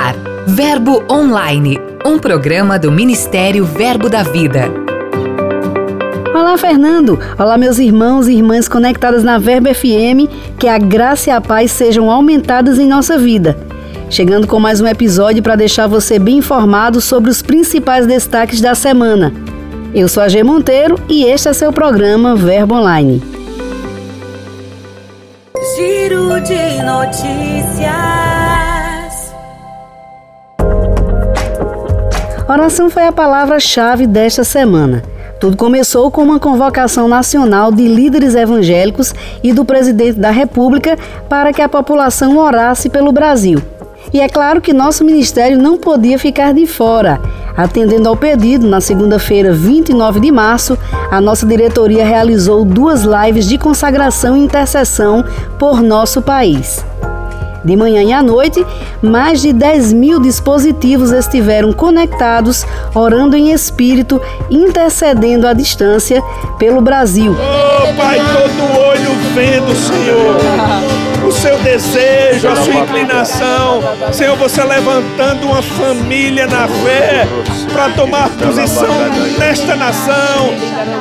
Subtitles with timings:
[0.00, 0.16] ar,
[0.46, 4.70] Verbo Online, um programa do Ministério Verbo da Vida.
[6.34, 7.18] Olá, Fernando.
[7.38, 10.56] Olá, meus irmãos e irmãs conectadas na Verbo FM.
[10.58, 13.58] Que a graça e a paz sejam aumentadas em nossa vida.
[14.08, 18.74] Chegando com mais um episódio para deixar você bem informado sobre os principais destaques da
[18.74, 19.34] semana.
[19.94, 23.22] Eu sou a G Monteiro e este é seu programa Verbo Online.
[25.76, 28.09] Giro de notícias.
[32.50, 35.04] Oração foi a palavra-chave desta semana.
[35.38, 41.52] Tudo começou com uma convocação nacional de líderes evangélicos e do presidente da República para
[41.52, 43.62] que a população orasse pelo Brasil.
[44.12, 47.20] E é claro que nosso ministério não podia ficar de fora.
[47.56, 50.76] Atendendo ao pedido, na segunda-feira, 29 de março,
[51.08, 55.24] a nossa diretoria realizou duas lives de consagração e intercessão
[55.56, 56.84] por nosso país.
[57.64, 58.64] De manhã e à noite,
[59.02, 66.22] mais de 10 mil dispositivos estiveram conectados, orando em espírito, intercedendo à distância
[66.58, 67.34] pelo Brasil.
[67.34, 73.80] Oh, Pai, todo olho vendo, Senhor o seu desejo, a sua inclinação.
[74.12, 77.26] Senhor, você levantando uma família na fé
[77.72, 78.88] para tomar posição
[79.38, 80.52] nesta nação,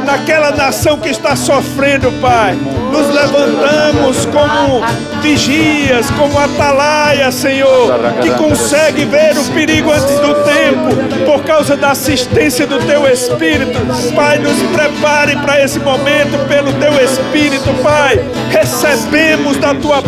[0.06, 2.56] naquela nação que está sofrendo, Pai.
[2.92, 4.82] Nos levantamos como
[5.22, 11.92] vigias, como atalaia, Senhor, que consegue ver o perigo antes do tempo, por causa da
[11.92, 13.80] assistência do Teu Espírito.
[14.16, 18.20] Pai, nos prepare para esse momento pelo Teu Espírito, Pai.
[18.50, 20.02] Recebemos da Tua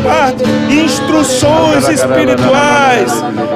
[0.70, 3.12] instruções espirituais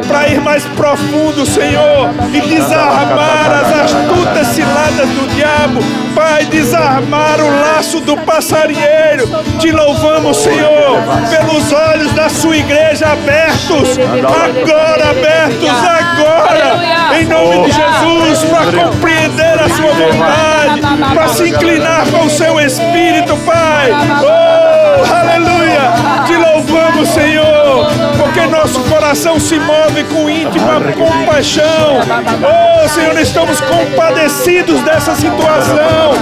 [0.08, 5.80] para ir mais profundo, Senhor, e desarmar as astutas ciladas do diabo.
[6.16, 9.28] Pai, desarmar o laço do passarinheiro.
[9.60, 17.72] Te louvamos, Senhor, pelos olhos da sua igreja abertos, agora abertos, agora, em nome de
[17.72, 23.92] Jesus, para compreender a sua vontade, para se inclinar com o seu espírito, Pai.
[24.24, 24.65] Oh,
[25.14, 26.26] aleluia!
[26.26, 27.88] Te louvamos, Senhor,
[28.18, 32.00] porque nosso coração se move com íntima compaixão.
[32.42, 36.14] Oh, Senhor, estamos compadecidos dessa situação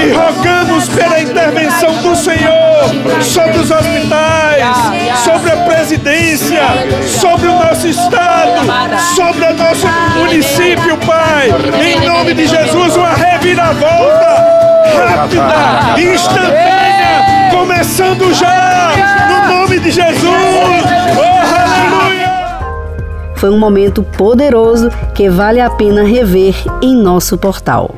[0.00, 6.62] e rogamos pela intervenção do Senhor sobre os hospitais, sobre a presidência,
[7.04, 8.60] sobre o nosso estado,
[9.16, 9.86] sobre o nosso
[10.16, 11.48] município, Pai.
[11.82, 14.58] Em nome de Jesus, uma reviravolta
[14.96, 16.77] rápida, instantânea,
[17.98, 18.92] começando já,
[19.28, 20.22] no nome de Jesus.
[20.22, 21.24] Oh,
[21.60, 22.28] aleluia!
[23.34, 27.90] Foi um momento poderoso que vale a pena rever em nosso portal.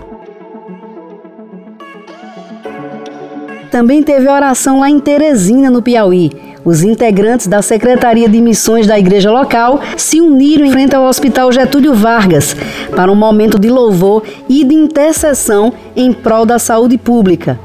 [3.71, 6.31] Também teve oração lá em Teresina, no Piauí.
[6.65, 11.53] Os integrantes da Secretaria de Missões da igreja local se uniram em frente ao Hospital
[11.53, 12.57] Getúlio Vargas
[12.97, 17.59] para um momento de louvor e de intercessão em prol da saúde pública.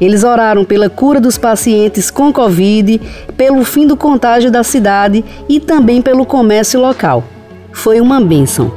[0.00, 3.00] Eles oraram pela cura dos pacientes com Covid,
[3.36, 7.24] pelo fim do contágio da cidade e também pelo comércio local.
[7.72, 8.72] Foi uma bênção.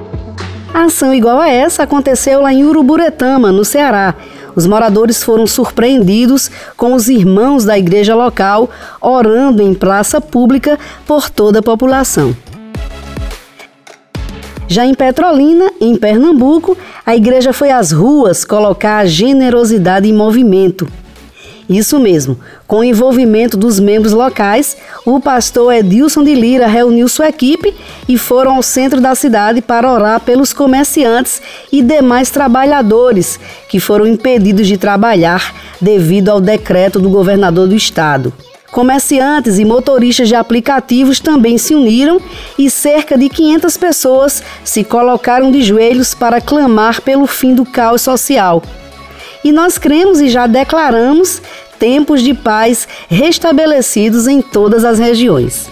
[0.74, 4.16] A ação igual a essa aconteceu lá em Uruburetama, no Ceará.
[4.56, 8.70] Os moradores foram surpreendidos com os irmãos da igreja local
[9.02, 12.36] orando em praça pública por toda a população.
[14.68, 20.88] Já em Petrolina, em Pernambuco, a igreja foi às ruas colocar a generosidade em movimento.
[21.72, 22.38] Isso mesmo,
[22.68, 27.74] com o envolvimento dos membros locais, o pastor Edilson de Lira reuniu sua equipe
[28.10, 33.40] e foram ao centro da cidade para orar pelos comerciantes e demais trabalhadores
[33.70, 38.34] que foram impedidos de trabalhar devido ao decreto do governador do estado.
[38.70, 42.20] Comerciantes e motoristas de aplicativos também se uniram
[42.60, 48.02] e cerca de 500 pessoas se colocaram de joelhos para clamar pelo fim do caos
[48.02, 48.62] social.
[49.44, 51.42] E nós cremos e já declaramos
[51.82, 55.68] tempos de paz restabelecidos em todas as regiões.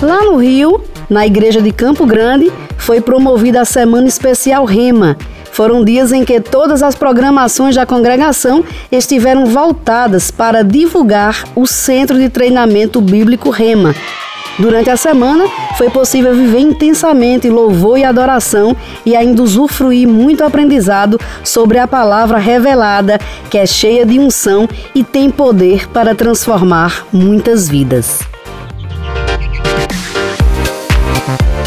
[0.00, 5.18] Lá no Rio, na igreja de Campo Grande, foi promovida a Semana Especial Rema.
[5.52, 12.18] Foram dias em que todas as programações da congregação estiveram voltadas para divulgar o Centro
[12.18, 13.94] de Treinamento Bíblico Rema,
[14.58, 15.44] Durante a semana,
[15.76, 18.74] foi possível viver intensamente louvor e adoração
[19.04, 23.18] e ainda usufruir muito aprendizado sobre a palavra revelada,
[23.50, 28.35] que é cheia de unção e tem poder para transformar muitas vidas.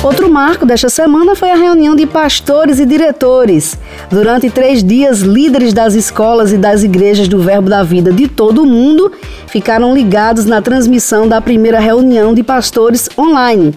[0.02, 3.78] Outro marco desta semana foi a reunião de pastores e diretores.
[4.10, 8.64] Durante três dias, líderes das escolas e das igrejas do Verbo da Vida de todo
[8.64, 9.12] o mundo
[9.48, 13.74] ficaram ligados na transmissão da primeira reunião de pastores online.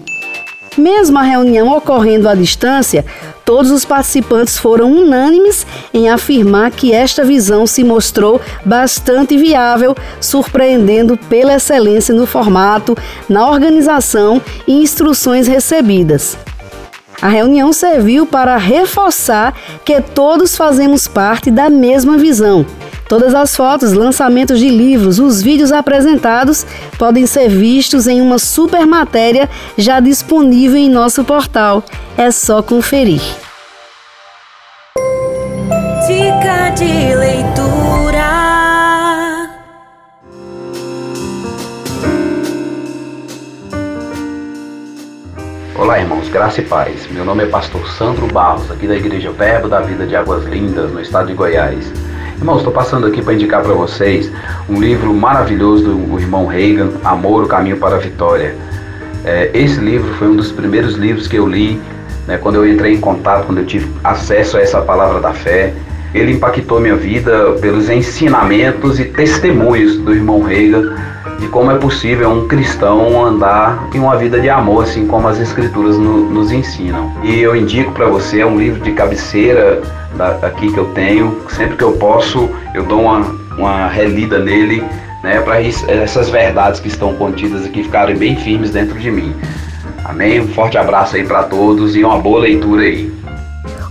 [0.77, 3.05] Mesmo a reunião ocorrendo à distância,
[3.45, 11.17] todos os participantes foram unânimes em afirmar que esta visão se mostrou bastante viável, surpreendendo
[11.29, 12.97] pela excelência no formato,
[13.27, 16.37] na organização e instruções recebidas.
[17.21, 22.65] A reunião serviu para reforçar que todos fazemos parte da mesma visão
[23.07, 26.65] Todas as fotos, lançamentos de livros, os vídeos apresentados
[26.97, 31.83] podem ser vistos em uma super matéria já disponível em nosso portal.
[32.17, 33.21] É só conferir.
[36.07, 37.83] Dica de leitura.
[45.75, 47.07] Olá, irmãos, graça e paz.
[47.11, 50.91] Meu nome é Pastor Sandro Barros, aqui da Igreja Verbo da Vida de Águas Lindas,
[50.91, 51.91] no estado de Goiás.
[52.43, 54.29] Irmãos, estou passando aqui para indicar para vocês
[54.67, 58.53] um livro maravilhoso do irmão Reagan, Amor, o Caminho para a Vitória.
[59.23, 61.81] É, esse livro foi um dos primeiros livros que eu li
[62.27, 65.73] né, quando eu entrei em contato, quando eu tive acesso a essa palavra da fé.
[66.13, 70.93] Ele impactou minha vida pelos ensinamentos e testemunhos do irmão Reagan
[71.39, 75.39] de como é possível um cristão andar em uma vida de amor, assim como as
[75.39, 77.11] escrituras no, nos ensinam.
[77.23, 79.81] E eu indico para você, é um livro de cabeceira
[80.41, 81.41] aqui que eu tenho.
[81.49, 83.19] Sempre que eu posso, eu dou uma,
[83.57, 84.83] uma relida nele,
[85.21, 89.33] né, para essas verdades que estão contidas aqui ficarem bem firmes dentro de mim.
[90.05, 90.41] Amém?
[90.41, 93.11] Um forte abraço aí para todos e uma boa leitura aí.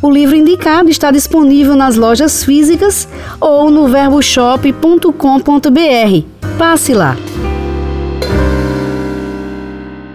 [0.02, 3.06] O livro indicado está disponível nas lojas físicas
[3.40, 6.26] ou no verboshop.com.br.
[6.58, 7.16] Passe lá.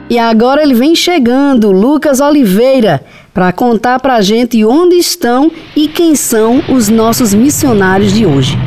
[0.09, 3.01] E agora ele vem chegando, Lucas Oliveira
[3.37, 8.57] para contar para a gente onde estão e quem são os nossos missionários de hoje.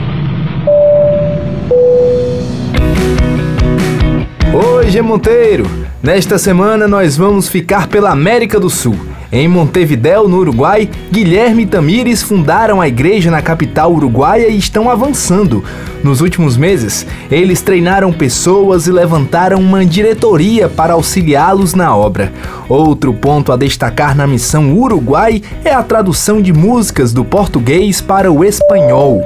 [4.54, 5.68] Oi, G Monteiro!
[6.00, 8.94] Nesta semana nós vamos ficar pela América do Sul.
[9.32, 14.90] Em Montevidéu, no Uruguai, Guilherme e Tamires fundaram a igreja na capital uruguaia e estão
[14.90, 15.62] avançando.
[16.02, 22.32] Nos últimos meses, eles treinaram pessoas e levantaram uma diretoria para auxiliá-los na obra.
[22.68, 28.32] Outro ponto a destacar na missão Uruguai é a tradução de músicas do português para
[28.32, 29.22] o espanhol.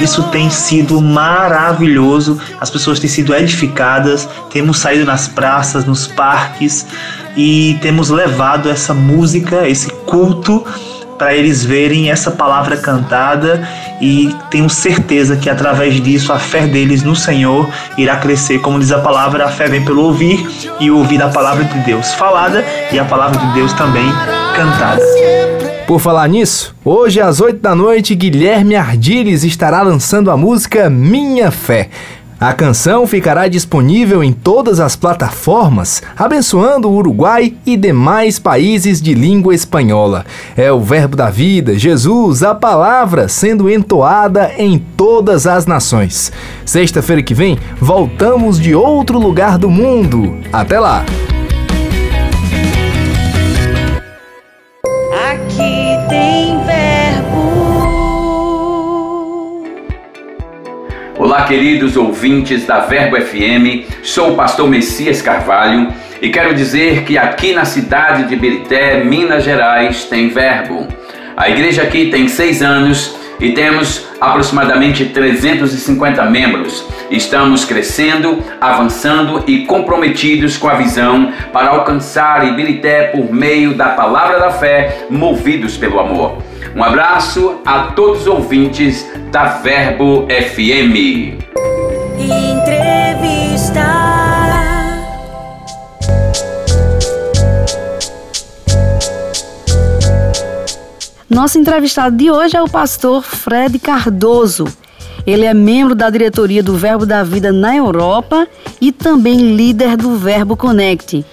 [0.00, 2.40] Isso tem sido maravilhoso.
[2.60, 4.28] As pessoas têm sido edificadas.
[4.50, 6.86] Temos saído nas praças, nos parques
[7.36, 10.64] e temos levado essa música, esse culto
[11.20, 13.68] para eles verem essa palavra cantada
[14.00, 17.68] e tenho certeza que através disso a fé deles no Senhor
[17.98, 18.58] irá crescer.
[18.60, 20.48] Como diz a palavra, a fé vem pelo ouvir
[20.80, 24.10] e ouvir a palavra de Deus falada e a palavra de Deus também
[24.56, 25.69] cantada.
[25.90, 31.50] Por falar nisso, hoje às 8 da noite, Guilherme Ardiles estará lançando a música Minha
[31.50, 31.88] Fé.
[32.38, 39.14] A canção ficará disponível em todas as plataformas, abençoando o Uruguai e demais países de
[39.14, 40.24] língua espanhola.
[40.56, 46.30] É o Verbo da Vida, Jesus, a palavra sendo entoada em todas as nações.
[46.64, 50.36] Sexta-feira que vem, voltamos de outro lugar do mundo.
[50.52, 51.04] Até lá!
[61.30, 65.86] Olá, queridos ouvintes da Verbo FM, sou o pastor Messias Carvalho
[66.20, 70.88] e quero dizer que aqui na cidade de Birité, Minas Gerais, tem Verbo.
[71.36, 76.84] A igreja aqui tem seis anos e temos aproximadamente 350 membros.
[77.10, 84.38] Estamos crescendo, avançando e comprometidos com a visão para alcançar Ibirité por meio da palavra
[84.38, 86.42] da fé, movidos pelo amor.
[86.74, 91.39] Um abraço a todos os ouvintes da Verbo FM.
[101.30, 104.64] Nosso entrevistado de hoje é o pastor Fred Cardoso.
[105.24, 108.48] Ele é membro da diretoria do Verbo da Vida na Europa
[108.80, 111.24] e também líder do Verbo Connect.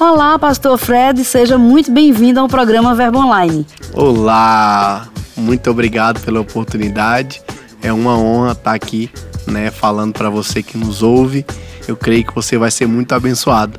[0.00, 3.64] Olá, pastor Fred, seja muito bem-vindo ao programa Verbo Online.
[3.92, 7.40] Olá, muito obrigado pela oportunidade.
[7.80, 9.08] É uma honra estar aqui,
[9.46, 11.46] né, falando para você que nos ouve.
[11.86, 13.78] Eu creio que você vai ser muito abençoado.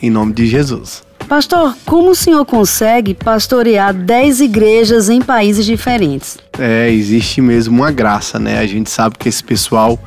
[0.00, 1.07] Em nome de Jesus.
[1.28, 6.38] Pastor, como o senhor consegue pastorear 10 igrejas em países diferentes?
[6.58, 8.58] É, existe mesmo uma graça, né?
[8.58, 9.98] A gente sabe que esse pessoal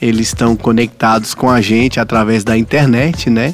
[0.00, 3.52] eles estão conectados com a gente através da internet, né?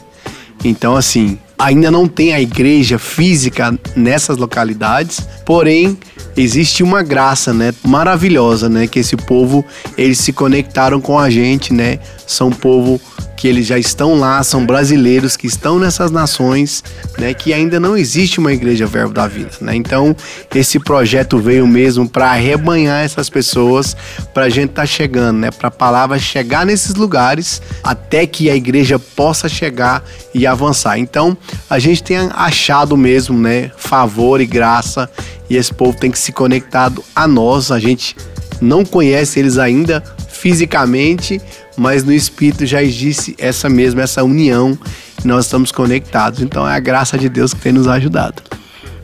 [0.62, 5.98] Então, assim, ainda não tem a igreja física nessas localidades, porém
[6.36, 9.64] existe uma graça, né, maravilhosa, né, que esse povo
[9.96, 11.98] eles se conectaram com a gente, né?
[12.26, 13.00] São povo
[13.40, 16.84] que eles já estão lá, são brasileiros que estão nessas nações,
[17.18, 19.74] né, que ainda não existe uma igreja Verbo da Vida, né?
[19.74, 20.14] Então,
[20.54, 23.96] esse projeto veio mesmo para arrebanhar essas pessoas,
[24.34, 28.50] para a gente estar tá chegando, né, para a palavra chegar nesses lugares até que
[28.50, 30.04] a igreja possa chegar
[30.34, 30.98] e avançar.
[30.98, 31.34] Então,
[31.70, 35.08] a gente tem achado mesmo, né, favor e graça
[35.48, 37.72] e esse povo tem que se conectado a nós.
[37.72, 38.14] A gente
[38.60, 41.40] não conhece eles ainda fisicamente,
[41.80, 44.78] mas no espírito já existe essa mesma, essa união,
[45.24, 46.42] e nós estamos conectados.
[46.42, 48.42] Então é a graça de Deus que tem nos ajudado.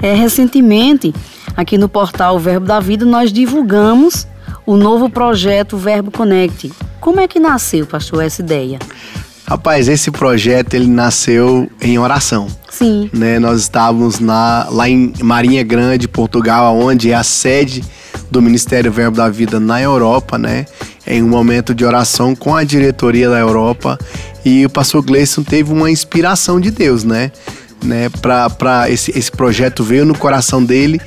[0.03, 1.15] É, recentemente,
[1.57, 4.27] aqui no portal Verbo da Vida, nós divulgamos
[4.67, 6.71] o novo projeto Verbo Connect.
[7.01, 8.79] Como é que nasceu, pastor, essa ideia?
[9.47, 12.47] Rapaz, esse projeto ele nasceu em oração.
[12.69, 13.09] Sim.
[13.11, 13.39] Né?
[13.39, 17.83] Nós estávamos na, lá em Marinha Grande, Portugal, onde é a sede
[18.31, 20.67] do Ministério Verbo da Vida na Europa, né?
[21.07, 23.99] Em um momento de oração com a diretoria da Europa
[24.45, 27.31] e o pastor Gleison teve uma inspiração de Deus, né?
[27.85, 28.09] né?
[28.21, 31.01] Para esse, esse projeto veio no coração dele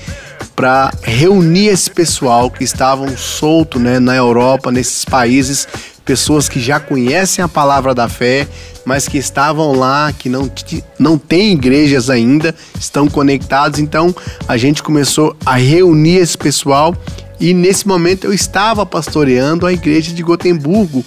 [0.56, 5.65] para reunir esse pessoal que estavam solto, né, na Europa, nesses países
[6.10, 8.48] pessoas que já conhecem a palavra da fé,
[8.84, 10.51] mas que estavam lá, que não,
[10.98, 13.79] não têm igrejas ainda, estão conectados.
[13.79, 14.13] Então
[14.48, 16.96] a gente começou a reunir esse pessoal
[17.39, 21.03] e nesse momento eu estava pastoreando a igreja de Gotemburgo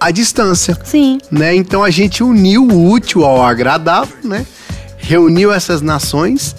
[0.00, 0.78] à distância.
[0.84, 1.18] Sim.
[1.30, 1.54] Né?
[1.54, 4.46] Então a gente uniu o útil ao agradável, né?
[4.96, 6.56] Reuniu essas nações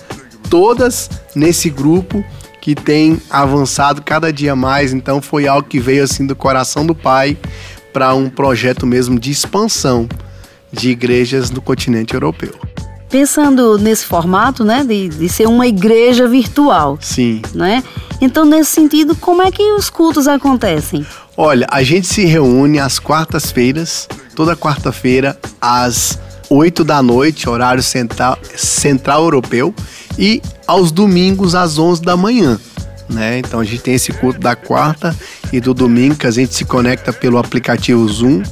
[0.50, 2.24] todas nesse grupo
[2.62, 4.94] que tem avançado cada dia mais.
[4.94, 7.38] Então foi algo que veio assim do coração do Pai
[7.94, 10.08] para um projeto mesmo de expansão
[10.72, 12.54] de igrejas no continente europeu.
[13.10, 16.98] Pensando nesse formato, né, de, de ser uma igreja virtual.
[17.01, 17.42] Sim.
[17.54, 17.84] Né?
[18.22, 21.06] Então, nesse sentido, como é que os cultos acontecem?
[21.36, 28.38] Olha, a gente se reúne às quartas-feiras, toda quarta-feira, às 8 da noite, horário central,
[28.56, 29.74] central europeu,
[30.18, 32.60] e aos domingos às 11 da manhã.
[33.10, 33.39] Né?
[33.39, 35.16] Então a gente tem esse culto da quarta
[35.51, 38.44] e do domingo que a gente se conecta pelo aplicativo Zoom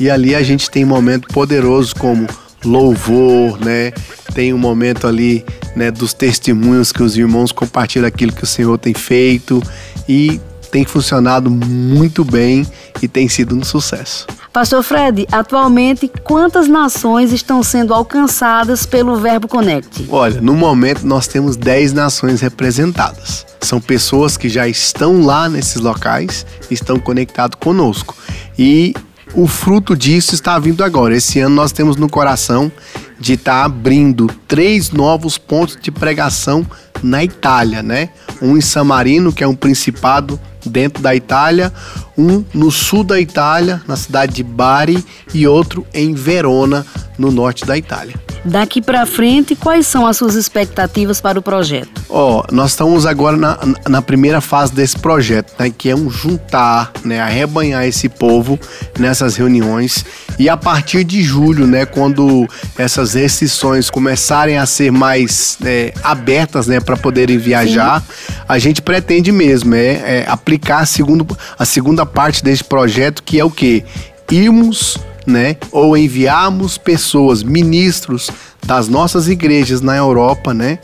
[0.00, 2.26] e ali a gente tem um momento poderoso como
[2.64, 3.92] louvor, né?
[4.34, 5.44] Tem um momento ali,
[5.76, 9.62] né, dos testemunhos que os irmãos compartilham aquilo que o Senhor tem feito
[10.08, 10.40] e
[10.70, 12.66] tem funcionado muito bem
[13.00, 14.26] e tem sido um sucesso.
[14.52, 20.06] Pastor Fred, atualmente quantas nações estão sendo alcançadas pelo Verbo Connect?
[20.08, 23.46] Olha, no momento nós temos 10 nações representadas.
[23.60, 28.16] São pessoas que já estão lá nesses locais, estão conectados conosco.
[28.58, 28.94] E
[29.34, 31.16] o fruto disso está vindo agora.
[31.16, 32.70] Esse ano nós temos no coração
[33.18, 36.64] de estar tá abrindo três novos pontos de pregação
[37.02, 38.10] na Itália, né?
[38.40, 41.72] Um em San Marino, que é um principado dentro da Itália,
[42.16, 46.86] um no sul da Itália, na cidade de Bari, e outro em Verona,
[47.18, 48.23] no norte da Itália.
[48.44, 52.02] Daqui para frente, quais são as suas expectativas para o projeto?
[52.10, 53.58] Ó, oh, nós estamos agora na,
[53.88, 58.58] na primeira fase desse projeto, né, que é um juntar, né, arrebanhar esse povo
[58.98, 60.04] nessas reuniões
[60.38, 62.46] e a partir de julho, né, quando
[62.76, 68.34] essas restrições começarem a ser mais é, abertas, né, para poderem viajar, Sim.
[68.46, 71.26] a gente pretende mesmo é, é aplicar a, segundo,
[71.58, 73.84] a segunda parte desse projeto, que é o que
[74.30, 75.56] irmos né?
[75.70, 78.30] Ou enviarmos pessoas, ministros
[78.64, 80.78] das nossas igrejas na Europa, né?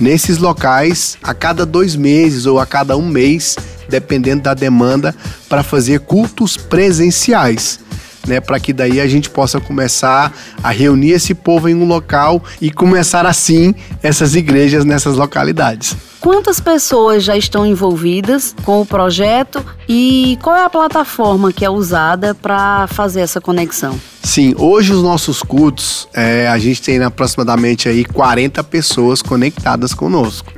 [0.00, 3.56] Nesses locais, a cada dois meses ou a cada um mês,
[3.88, 5.14] dependendo da demanda,
[5.48, 7.80] para fazer cultos presenciais.
[8.26, 12.42] Né, para que daí a gente possa começar a reunir esse povo em um local
[12.60, 15.96] e começar assim essas igrejas nessas localidades.
[16.20, 21.70] Quantas pessoas já estão envolvidas com o projeto e qual é a plataforma que é
[21.70, 23.96] usada para fazer essa conexão?
[24.24, 30.52] Sim, hoje os nossos cultos, é, a gente tem aproximadamente aí 40 pessoas conectadas conosco.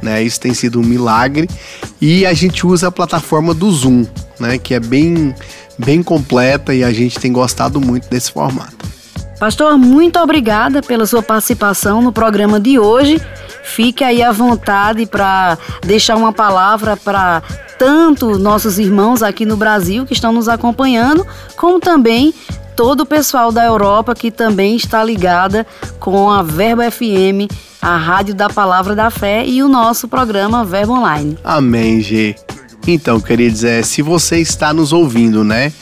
[0.00, 0.22] Né?
[0.22, 1.48] Isso tem sido um milagre
[2.00, 4.06] e a gente usa a plataforma do Zoom,
[4.38, 4.56] né?
[4.56, 5.34] que é bem,
[5.78, 8.76] bem completa e a gente tem gostado muito desse formato.
[9.38, 13.20] Pastor, muito obrigada pela sua participação no programa de hoje
[13.68, 17.42] Fique aí à vontade para deixar uma palavra para
[17.78, 22.34] tanto nossos irmãos aqui no Brasil que estão nos acompanhando, como também
[22.74, 25.66] todo o pessoal da Europa que também está ligada
[26.00, 30.94] com a Verbo FM, a Rádio da Palavra da Fé e o nosso programa Verbo
[30.94, 31.38] Online.
[31.44, 32.34] Amém, G.
[32.90, 35.72] Então, queridos, é, se você está nos ouvindo, né?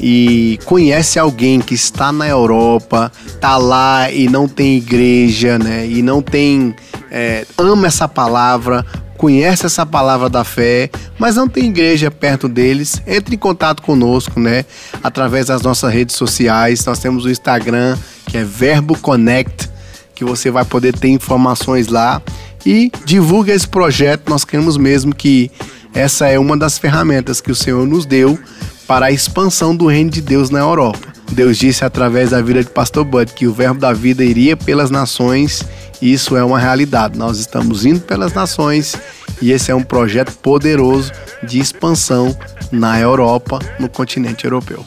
[0.00, 5.86] e conhece alguém que está na Europa, tá lá e não tem igreja, né?
[5.86, 6.74] E não tem
[7.10, 8.84] é, ama essa palavra,
[9.16, 14.38] conhece essa palavra da fé, mas não tem igreja perto deles, entre em contato conosco,
[14.38, 14.66] né?
[15.02, 16.84] Através das nossas redes sociais.
[16.84, 17.96] Nós temos o Instagram,
[18.26, 19.70] que é Verbo Connect,
[20.14, 22.20] que você vai poder ter informações lá
[22.66, 24.28] e divulga esse projeto.
[24.28, 25.50] Nós queremos mesmo que
[25.94, 28.38] essa é uma das ferramentas que o Senhor nos deu
[28.86, 31.08] para a expansão do reino de Deus na Europa.
[31.32, 34.90] Deus disse através da vida de Pastor Bud que o verbo da vida iria pelas
[34.90, 35.62] nações,
[36.00, 37.18] e isso é uma realidade.
[37.18, 38.96] Nós estamos indo pelas nações
[39.40, 41.12] e esse é um projeto poderoso
[41.42, 42.36] de expansão
[42.70, 44.84] na Europa, no continente europeu.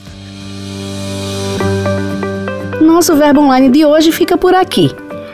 [2.81, 4.91] Nosso verbo online de hoje fica por aqui.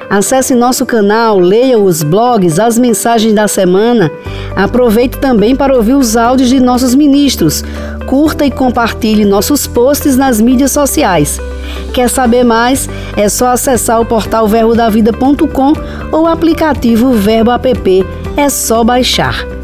[0.09, 4.11] Acesse nosso canal, leia os blogs, as mensagens da semana.
[4.55, 7.63] Aproveite também para ouvir os áudios de nossos ministros.
[8.05, 11.39] Curta e compartilhe nossos posts nas mídias sociais.
[11.93, 12.87] Quer saber mais?
[13.17, 15.73] É só acessar o portal verbodavida.com
[16.11, 18.05] ou o aplicativo Verbo App.
[18.37, 19.54] É só baixar.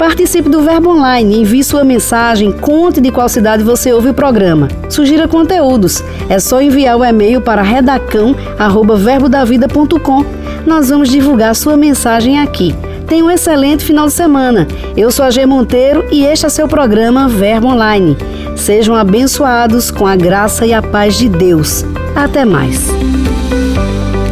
[0.00, 4.66] Participe do Verbo Online, envie sua mensagem, conte de qual cidade você ouve o programa.
[4.88, 6.02] Sugira conteúdos.
[6.26, 10.24] É só enviar o e-mail para redacão@verbodavida.com.
[10.64, 12.74] Nós vamos divulgar sua mensagem aqui.
[13.06, 14.66] Tenha um excelente final de semana.
[14.96, 18.16] Eu sou a G Monteiro e este é seu programa Verbo Online.
[18.56, 21.84] Sejam abençoados com a graça e a paz de Deus.
[22.16, 22.88] Até mais.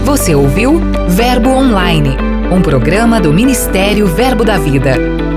[0.02, 2.16] Você ouviu Verbo Online,
[2.50, 5.27] um programa do Ministério Verbo da Vida.